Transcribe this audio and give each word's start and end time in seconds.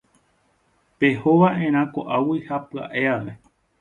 Pehóva'erã 1.01 1.83
ko'águi 1.99 2.39
ha 2.47 2.59
pya'e 2.69 3.05
ave. 3.19 3.33